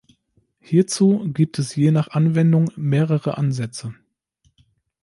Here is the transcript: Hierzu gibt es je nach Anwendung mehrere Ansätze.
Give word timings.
Hierzu 0.61 1.31
gibt 1.31 1.59
es 1.59 1.75
je 1.75 1.91
nach 1.91 2.07
Anwendung 2.07 2.71
mehrere 2.75 3.37
Ansätze. 3.37 3.93